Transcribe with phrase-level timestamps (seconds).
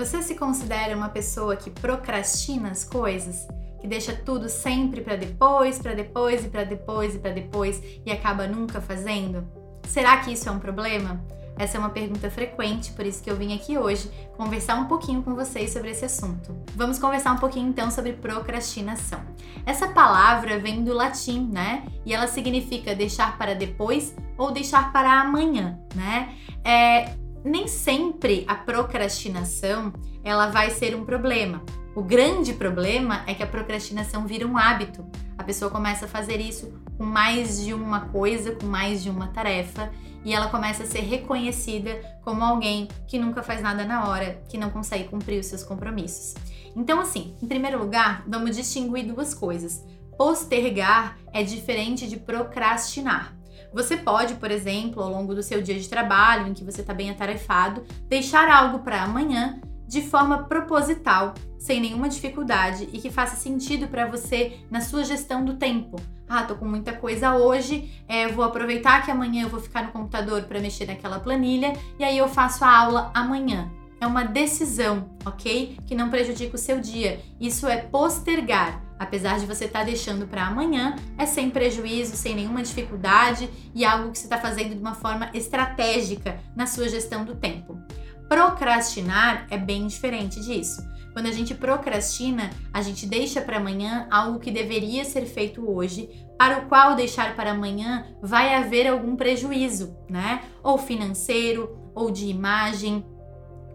[0.00, 3.46] Você se considera uma pessoa que procrastina as coisas?
[3.82, 8.10] Que deixa tudo sempre para depois, para depois e para depois e para depois e
[8.10, 9.46] acaba nunca fazendo?
[9.86, 11.22] Será que isso é um problema?
[11.58, 15.22] Essa é uma pergunta frequente, por isso que eu vim aqui hoje conversar um pouquinho
[15.22, 16.56] com vocês sobre esse assunto.
[16.74, 19.20] Vamos conversar um pouquinho então sobre procrastinação.
[19.66, 21.84] Essa palavra vem do latim, né?
[22.06, 26.34] E ela significa deixar para depois ou deixar para amanhã, né?
[26.64, 31.62] É, nem sempre a procrastinação ela vai ser um problema.
[31.94, 35.04] O grande problema é que a procrastinação vira um hábito.
[35.36, 39.28] A pessoa começa a fazer isso com mais de uma coisa, com mais de uma
[39.28, 39.90] tarefa,
[40.24, 44.58] e ela começa a ser reconhecida como alguém que nunca faz nada na hora, que
[44.58, 46.34] não consegue cumprir os seus compromissos.
[46.76, 49.84] Então, assim, em primeiro lugar, vamos distinguir duas coisas.
[50.16, 53.34] Postergar é diferente de procrastinar.
[53.72, 56.92] Você pode, por exemplo, ao longo do seu dia de trabalho, em que você está
[56.92, 63.34] bem atarefado, deixar algo para amanhã de forma proposital, sem nenhuma dificuldade e que faça
[63.34, 65.96] sentido para você na sua gestão do tempo.
[66.28, 69.90] Ah, tô com muita coisa hoje, é, vou aproveitar que amanhã eu vou ficar no
[69.90, 73.68] computador para mexer naquela planilha e aí eu faço a aula amanhã.
[74.00, 75.76] É uma decisão, ok?
[75.86, 77.20] Que não prejudica o seu dia.
[77.40, 82.34] Isso é postergar apesar de você estar tá deixando para amanhã, é sem prejuízo, sem
[82.34, 87.24] nenhuma dificuldade e algo que você está fazendo de uma forma estratégica na sua gestão
[87.24, 87.80] do tempo.
[88.28, 90.86] Procrastinar é bem diferente disso.
[91.14, 96.08] Quando a gente procrastina, a gente deixa para amanhã algo que deveria ser feito hoje,
[96.38, 100.42] para o qual deixar para amanhã vai haver algum prejuízo, né?
[100.62, 103.04] Ou financeiro, ou de imagem,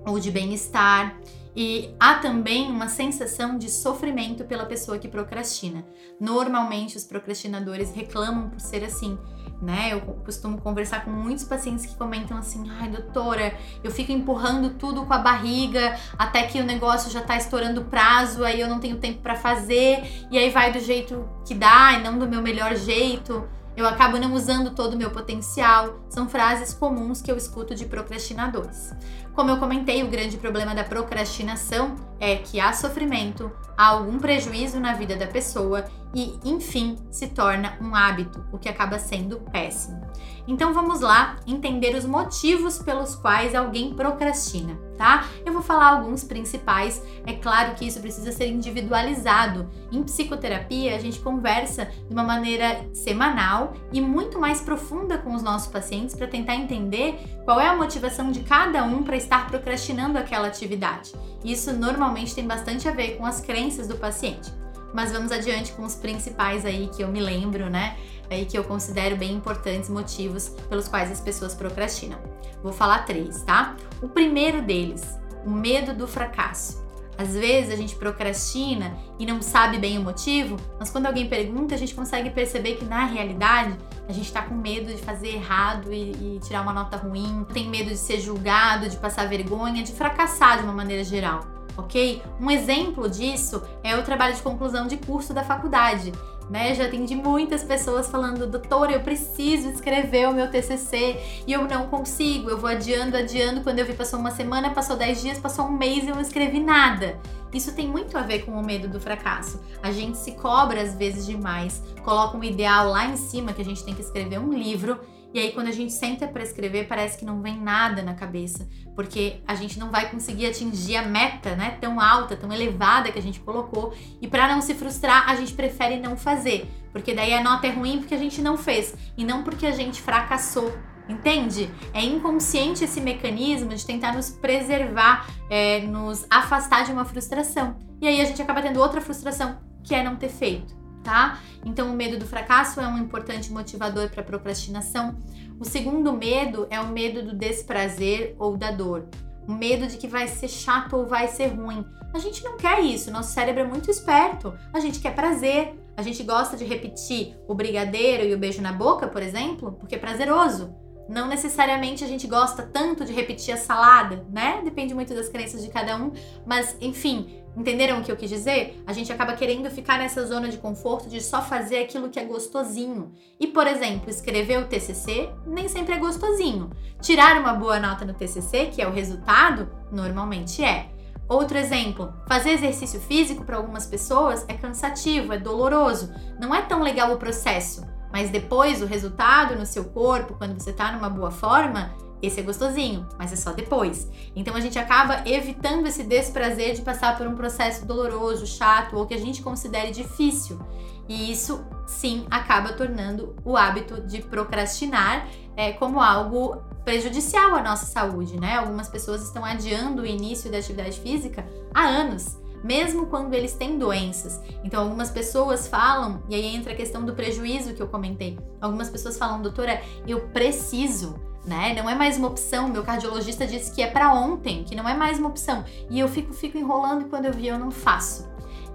[0.05, 1.19] ou de bem-estar.
[1.55, 5.85] E há também uma sensação de sofrimento pela pessoa que procrastina.
[6.19, 9.17] Normalmente os procrastinadores reclamam por ser assim,
[9.61, 9.93] né?
[9.93, 15.05] Eu costumo conversar com muitos pacientes que comentam assim: "Ai, doutora, eu fico empurrando tudo
[15.05, 18.97] com a barriga até que o negócio já tá estourando prazo, aí eu não tenho
[18.97, 22.75] tempo para fazer, e aí vai do jeito que dá e não do meu melhor
[22.75, 25.99] jeito" eu acabo não usando todo o meu potencial.
[26.09, 28.93] São frases comuns que eu escuto de procrastinadores.
[29.35, 34.79] Como eu comentei, o grande problema da procrastinação é que há sofrimento, há algum prejuízo
[34.79, 40.01] na vida da pessoa e, enfim, se torna um hábito, o que acaba sendo péssimo.
[40.47, 45.25] Então vamos lá entender os motivos pelos quais alguém procrastina, tá?
[45.45, 47.03] Eu vou falar alguns principais.
[47.25, 49.67] É claro que isso precisa ser individualizado.
[49.91, 55.41] Em psicoterapia, a gente conversa de uma maneira semanal e muito mais profunda com os
[55.41, 60.17] nossos pacientes para tentar entender qual é a motivação de cada um para estar procrastinando
[60.17, 61.11] aquela atividade.
[61.43, 64.51] Isso normalmente tem bastante a ver com as crenças do paciente.
[64.93, 67.97] Mas vamos adiante com os principais aí que eu me lembro, né?
[68.29, 72.19] Aí que eu considero bem importantes motivos pelos quais as pessoas procrastinam.
[72.63, 73.75] Vou falar três, tá?
[74.01, 75.03] O primeiro deles,
[75.45, 76.84] o medo do fracasso.
[77.17, 81.75] Às vezes a gente procrastina e não sabe bem o motivo, mas quando alguém pergunta,
[81.75, 83.77] a gente consegue perceber que na realidade
[84.07, 87.69] a gente tá com medo de fazer errado e, e, tirar uma nota ruim, tem
[87.69, 92.21] medo de ser julgado, de passar vergonha, de fracassar de uma maneira geral ok?
[92.39, 96.11] Um exemplo disso é o trabalho de conclusão de curso da faculdade.
[96.49, 96.75] Né?
[96.75, 101.87] Já atendi muitas pessoas falando, doutora, eu preciso escrever o meu TCC e eu não
[101.87, 102.49] consigo.
[102.49, 103.61] Eu vou adiando, adiando.
[103.61, 106.21] Quando eu vi, passou uma semana, passou dez dias, passou um mês e eu não
[106.21, 107.19] escrevi nada.
[107.51, 109.59] Isso tem muito a ver com o medo do fracasso.
[109.81, 113.65] A gente se cobra às vezes demais, coloca um ideal lá em cima que a
[113.65, 114.99] gente tem que escrever um livro
[115.35, 118.65] e aí, quando a gente senta para escrever, parece que não vem nada na cabeça,
[118.95, 123.19] porque a gente não vai conseguir atingir a meta, né, tão alta, tão elevada que
[123.19, 123.93] a gente colocou.
[124.21, 127.69] E para não se frustrar, a gente prefere não fazer, porque daí a nota é
[127.69, 130.71] ruim porque a gente não fez e não porque a gente fracassou.
[131.09, 131.69] Entende?
[131.93, 137.75] É inconsciente esse mecanismo de tentar nos preservar, é, nos afastar de uma frustração.
[138.01, 141.39] E aí a gente acaba tendo outra frustração, que é não ter feito tá?
[141.63, 145.15] Então, o medo do fracasso é um importante motivador para procrastinação.
[145.59, 149.07] O segundo medo é o medo do desprazer ou da dor.
[149.47, 151.85] O medo de que vai ser chato ou vai ser ruim.
[152.13, 154.53] A gente não quer isso, nosso cérebro é muito esperto.
[154.73, 155.79] A gente quer prazer.
[155.95, 159.95] A gente gosta de repetir o brigadeiro e o beijo na boca, por exemplo, porque
[159.95, 160.75] é prazeroso.
[161.07, 164.61] Não necessariamente a gente gosta tanto de repetir a salada, né?
[164.63, 166.11] Depende muito das crenças de cada um,
[166.45, 168.81] mas enfim, Entenderam o que eu quis dizer?
[168.85, 172.25] A gente acaba querendo ficar nessa zona de conforto de só fazer aquilo que é
[172.25, 173.13] gostosinho.
[173.39, 176.69] E, por exemplo, escrever o TCC nem sempre é gostosinho.
[177.01, 180.89] Tirar uma boa nota no TCC, que é o resultado, normalmente é.
[181.27, 186.83] Outro exemplo, fazer exercício físico para algumas pessoas é cansativo, é doloroso, não é tão
[186.83, 191.31] legal o processo, mas depois o resultado no seu corpo, quando você está numa boa
[191.31, 194.09] forma, esse é gostosinho, mas é só depois.
[194.35, 199.05] Então a gente acaba evitando esse desprazer de passar por um processo doloroso, chato ou
[199.05, 200.59] que a gente considere difícil.
[201.07, 207.85] E isso sim acaba tornando o hábito de procrastinar é, como algo prejudicial à nossa
[207.85, 208.55] saúde, né?
[208.55, 213.77] Algumas pessoas estão adiando o início da atividade física há anos mesmo quando eles têm
[213.77, 214.41] doenças.
[214.63, 218.39] Então, algumas pessoas falam, e aí entra a questão do prejuízo que eu comentei.
[218.59, 221.15] Algumas pessoas falam, doutora, eu preciso.
[221.45, 221.73] Né?
[221.75, 222.67] Não é mais uma opção.
[222.67, 225.63] Meu cardiologista disse que é para ontem, que não é mais uma opção.
[225.89, 228.27] E eu fico, fico enrolando e quando eu vi eu não faço.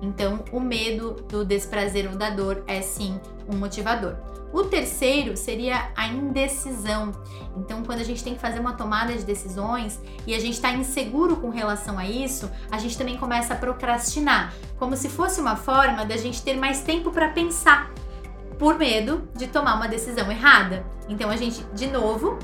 [0.02, 4.16] Então, o medo do desprazer ou da dor é sim um motivador.
[4.52, 7.12] O terceiro seria a indecisão.
[7.56, 10.72] Então, quando a gente tem que fazer uma tomada de decisões e a gente está
[10.72, 15.54] inseguro com relação a isso, a gente também começa a procrastinar, como se fosse uma
[15.54, 17.92] forma da gente ter mais tempo para pensar,
[18.58, 20.84] por medo de tomar uma decisão errada.
[21.08, 22.38] Então, a gente, de novo,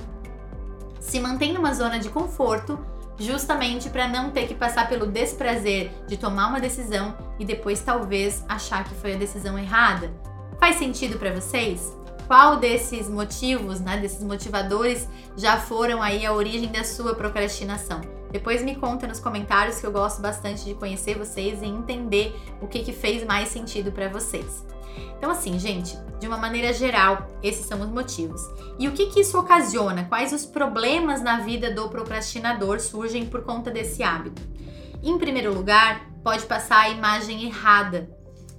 [1.06, 2.78] se mantém numa zona de conforto
[3.16, 8.44] justamente para não ter que passar pelo desprazer de tomar uma decisão e depois talvez
[8.48, 10.12] achar que foi a decisão errada.
[10.58, 11.96] Faz sentido para vocês?
[12.26, 18.00] Qual desses motivos, né, desses motivadores já foram aí a origem da sua procrastinação?
[18.30, 22.66] Depois me conta nos comentários que eu gosto bastante de conhecer vocês e entender o
[22.66, 24.64] que, que fez mais sentido para vocês.
[25.18, 28.40] Então, assim, gente, de uma maneira geral, esses são os motivos.
[28.78, 30.04] E o que, que isso ocasiona?
[30.04, 34.42] Quais os problemas na vida do procrastinador surgem por conta desse hábito?
[35.02, 38.10] Em primeiro lugar, pode passar a imagem errada.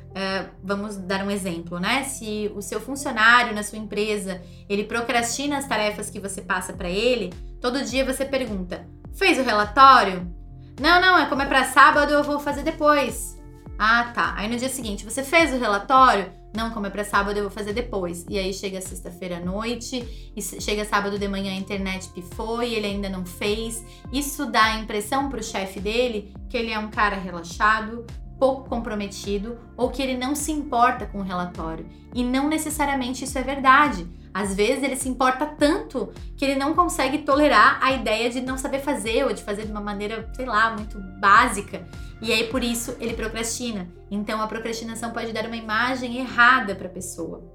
[0.09, 2.03] Uh, vamos dar um exemplo, né?
[2.03, 6.89] Se o seu funcionário na sua empresa ele procrastina as tarefas que você passa para
[6.89, 7.31] ele,
[7.61, 8.87] todo dia você pergunta:
[9.17, 10.31] fez o relatório?
[10.79, 13.35] Não, não, é como é para sábado, eu vou fazer depois.
[13.77, 14.33] Ah, tá.
[14.37, 16.31] Aí no dia seguinte, você fez o relatório?
[16.55, 18.25] Não, como é pra sábado, eu vou fazer depois.
[18.29, 22.75] E aí chega sexta-feira à noite, e chega sábado de manhã a internet pifou e
[22.75, 23.83] ele ainda não fez.
[24.13, 28.05] Isso dá a impressão pro chefe dele que ele é um cara relaxado,
[28.39, 31.87] pouco comprometido ou que ele não se importa com o relatório.
[32.13, 34.07] E não necessariamente isso é verdade.
[34.37, 38.55] Às vezes ele se importa tanto que ele não consegue tolerar a ideia de não
[38.55, 41.87] saber fazer ou de fazer de uma maneira, sei lá, muito básica.
[42.21, 43.87] E aí por isso ele procrastina.
[44.11, 47.51] Então a procrastinação pode dar uma imagem errada para a pessoa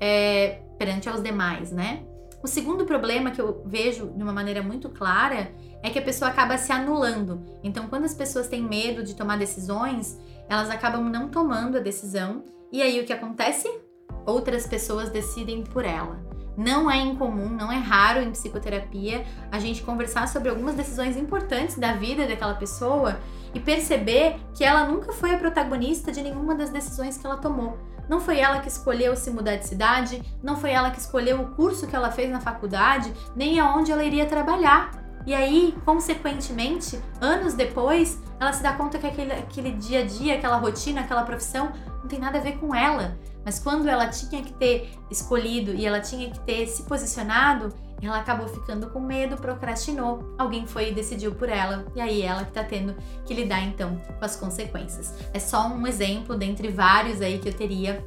[0.00, 2.02] é, perante aos demais, né?
[2.42, 5.52] O segundo problema que eu vejo de uma maneira muito clara
[5.84, 7.46] é que a pessoa acaba se anulando.
[7.62, 12.44] Então, quando as pessoas têm medo de tomar decisões, elas acabam não tomando a decisão.
[12.72, 13.68] E aí o que acontece?
[14.26, 16.18] Outras pessoas decidem por ela.
[16.56, 21.76] Não é incomum, não é raro em psicoterapia a gente conversar sobre algumas decisões importantes
[21.76, 23.18] da vida daquela pessoa
[23.52, 27.76] e perceber que ela nunca foi a protagonista de nenhuma das decisões que ela tomou.
[28.08, 31.54] Não foi ela que escolheu se mudar de cidade, não foi ela que escolheu o
[31.54, 34.90] curso que ela fez na faculdade, nem aonde ela iria trabalhar.
[35.26, 40.34] E aí, consequentemente, anos depois, ela se dá conta que aquele, aquele dia a dia,
[40.34, 41.72] aquela rotina, aquela profissão
[42.04, 43.18] não tem nada a ver com ela.
[43.44, 48.18] Mas quando ela tinha que ter escolhido e ela tinha que ter se posicionado, ela
[48.18, 50.34] acabou ficando com medo, procrastinou.
[50.38, 53.96] Alguém foi e decidiu por ela, e aí ela que tá tendo que lidar então
[54.18, 55.14] com as consequências.
[55.32, 58.04] É só um exemplo dentre vários aí que eu teria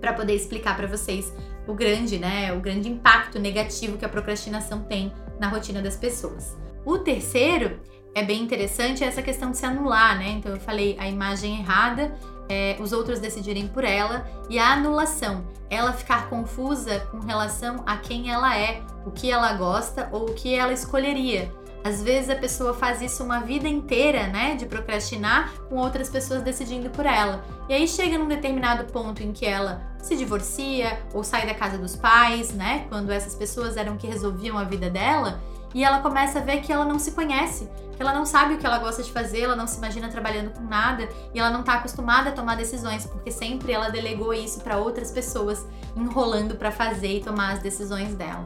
[0.00, 1.32] para poder explicar para vocês
[1.66, 6.56] o grande, né, o grande impacto negativo que a procrastinação tem na rotina das pessoas.
[6.84, 7.78] O terceiro
[8.14, 10.30] é bem interessante essa questão de se anular, né?
[10.30, 12.12] Então eu falei a imagem errada
[12.48, 17.96] é, os outros decidirem por ela, e a anulação, ela ficar confusa com relação a
[17.96, 21.50] quem ela é, o que ela gosta ou o que ela escolheria.
[21.84, 26.42] Às vezes a pessoa faz isso uma vida inteira, né, de procrastinar com outras pessoas
[26.42, 27.44] decidindo por ela.
[27.68, 31.78] E aí chega num determinado ponto em que ela se divorcia ou sai da casa
[31.78, 35.40] dos pais, né, quando essas pessoas eram que resolviam a vida dela,
[35.74, 38.58] e ela começa a ver que ela não se conhece, que ela não sabe o
[38.58, 41.60] que ela gosta de fazer, ela não se imagina trabalhando com nada e ela não
[41.60, 46.70] está acostumada a tomar decisões, porque sempre ela delegou isso para outras pessoas, enrolando para
[46.70, 48.44] fazer e tomar as decisões dela.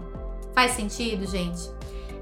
[0.55, 1.76] Faz sentido, gente?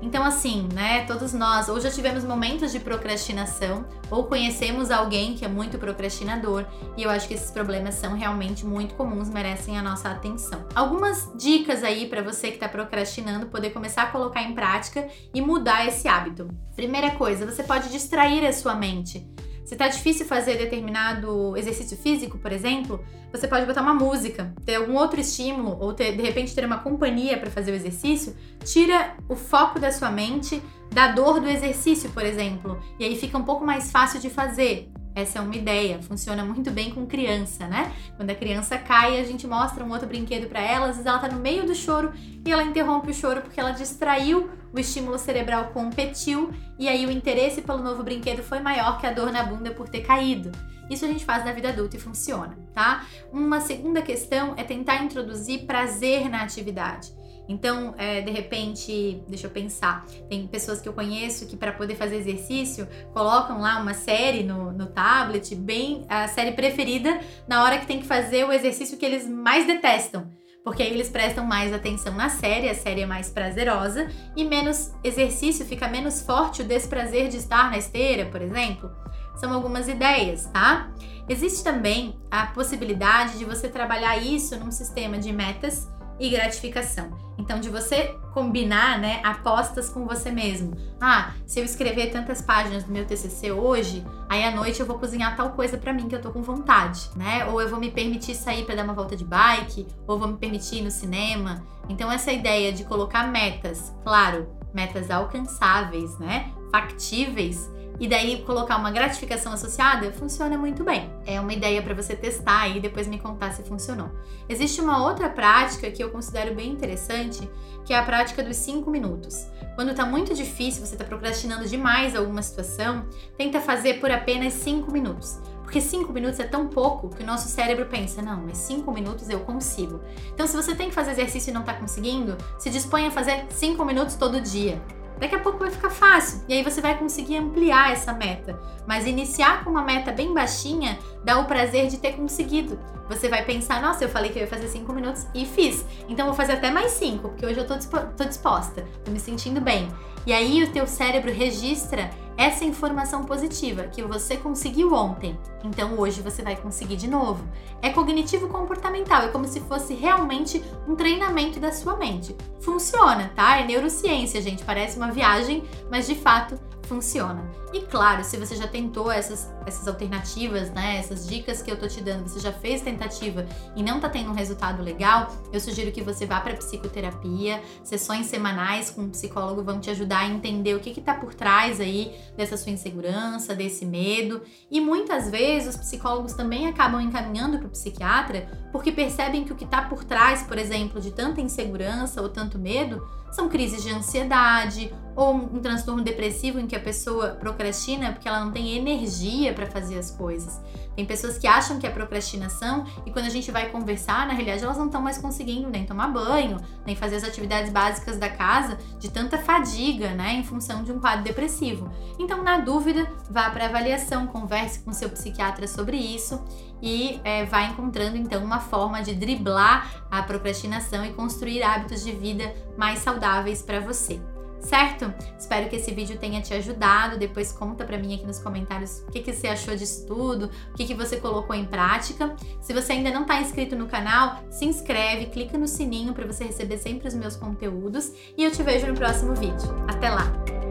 [0.04, 5.46] Então, assim, né, todos nós ou já tivemos momentos de procrastinação ou conhecemos alguém que
[5.46, 9.82] é muito procrastinador e eu acho que esses problemas são realmente muito comuns, merecem a
[9.82, 10.68] nossa atenção.
[10.74, 15.40] Algumas dicas aí para você que está procrastinando poder começar a colocar em prática e
[15.40, 16.48] mudar esse hábito.
[16.76, 19.33] Primeira coisa, você pode distrair a sua mente.
[19.64, 23.02] Se tá difícil fazer determinado exercício físico, por exemplo,
[23.32, 26.78] você pode botar uma música, ter algum outro estímulo ou ter, de repente ter uma
[26.78, 32.10] companhia para fazer o exercício, tira o foco da sua mente da dor do exercício,
[32.10, 34.90] por exemplo, e aí fica um pouco mais fácil de fazer.
[35.14, 37.92] Essa é uma ideia, funciona muito bem com criança, né?
[38.16, 41.18] Quando a criança cai, a gente mostra um outro brinquedo para ela, às vezes ela
[41.18, 42.12] tá no meio do choro
[42.44, 47.10] e ela interrompe o choro porque ela distraiu o estímulo cerebral competiu e aí o
[47.10, 50.50] interesse pelo novo brinquedo foi maior que a dor na bunda por ter caído.
[50.90, 53.06] Isso a gente faz na vida adulta e funciona, tá?
[53.32, 57.12] Uma segunda questão é tentar introduzir prazer na atividade.
[57.48, 61.94] Então, é, de repente, deixa eu pensar, tem pessoas que eu conheço que para poder
[61.94, 67.78] fazer exercício colocam lá uma série no, no tablet, bem a série preferida, na hora
[67.78, 70.32] que tem que fazer o exercício que eles mais detestam
[70.64, 74.92] porque aí eles prestam mais atenção na série, a série é mais prazerosa e menos
[75.04, 78.90] exercício, fica menos forte o desprazer de estar na esteira, por exemplo.
[79.36, 80.90] São algumas ideias, tá?
[81.28, 85.86] Existe também a possibilidade de você trabalhar isso num sistema de metas
[86.18, 87.24] e gratificação.
[87.36, 90.76] Então, de você combinar, né, apostas com você mesmo.
[91.00, 94.98] Ah, se eu escrever tantas páginas do meu TCC hoje, aí à noite eu vou
[94.98, 97.44] cozinhar tal coisa para mim que eu tô com vontade, né?
[97.46, 100.36] Ou eu vou me permitir sair para dar uma volta de bike, ou vou me
[100.36, 101.62] permitir ir no cinema.
[101.88, 108.90] Então, essa ideia de colocar metas, claro, metas alcançáveis, né, factíveis, e daí colocar uma
[108.90, 111.10] gratificação associada, funciona muito bem.
[111.26, 114.10] É uma ideia para você testar e depois me contar se funcionou.
[114.48, 117.48] Existe uma outra prática que eu considero bem interessante,
[117.84, 119.46] que é a prática dos 5 minutos.
[119.74, 124.90] Quando está muito difícil, você está procrastinando demais alguma situação, tenta fazer por apenas 5
[124.90, 125.38] minutos.
[125.62, 129.28] Porque 5 minutos é tão pouco que o nosso cérebro pensa, não, mas 5 minutos
[129.30, 130.00] eu consigo.
[130.32, 133.46] Então, se você tem que fazer exercício e não está conseguindo, se dispõe a fazer
[133.50, 134.80] 5 minutos todo dia.
[135.18, 138.58] Daqui a pouco vai ficar fácil e aí você vai conseguir ampliar essa meta.
[138.86, 142.78] Mas iniciar com uma meta bem baixinha dá o prazer de ter conseguido.
[143.08, 145.84] Você vai pensar, nossa, eu falei que eu ia fazer 5 minutos e fiz.
[146.08, 147.74] Então vou fazer até mais 5, porque hoje eu tô,
[148.16, 149.88] tô disposta, tô me sentindo bem.
[150.26, 156.20] E aí o teu cérebro registra essa informação positiva que você conseguiu ontem, então hoje
[156.20, 157.44] você vai conseguir de novo.
[157.80, 162.36] É cognitivo comportamental, é como se fosse realmente um treinamento da sua mente.
[162.60, 163.60] Funciona, tá?
[163.60, 167.44] É neurociência, gente, parece uma viagem, mas de fato funciona.
[167.72, 171.88] E claro, se você já tentou essas, essas alternativas, né, essas dicas que eu tô
[171.88, 175.90] te dando, você já fez tentativa e não tá tendo um resultado legal, eu sugiro
[175.90, 180.74] que você vá para psicoterapia, sessões semanais com um psicólogo vão te ajudar a entender
[180.74, 184.42] o que que tá por trás aí dessa sua insegurança, desse medo.
[184.70, 189.56] E muitas vezes os psicólogos também acabam encaminhando para o psiquiatra porque percebem que o
[189.56, 193.90] que está por trás, por exemplo, de tanta insegurança ou tanto medo, são crises de
[193.90, 199.52] ansiedade ou um transtorno depressivo em que a pessoa procrastina porque ela não tem energia
[199.52, 200.60] para fazer as coisas.
[200.94, 204.62] Tem pessoas que acham que é procrastinação e quando a gente vai conversar, na realidade
[204.62, 208.78] elas não estão mais conseguindo nem tomar banho, nem fazer as atividades básicas da casa
[208.98, 211.90] de tanta fadiga, né, em função de um quadro depressivo.
[212.18, 216.42] Então, na dúvida, vá para avaliação, converse com seu psiquiatra sobre isso
[216.80, 222.12] e é, vá encontrando então uma forma de driblar a procrastinação e construir hábitos de
[222.12, 224.20] vida mais saudáveis para você
[224.64, 225.12] certo?
[225.38, 227.18] Espero que esse vídeo tenha te ajudado.
[227.18, 230.74] Depois conta para mim aqui nos comentários o que, que você achou disso tudo, o
[230.74, 232.34] que, que você colocou em prática.
[232.60, 236.44] Se você ainda não está inscrito no canal, se inscreve, clica no sininho para você
[236.44, 239.84] receber sempre os meus conteúdos e eu te vejo no próximo vídeo.
[239.88, 240.63] Até lá!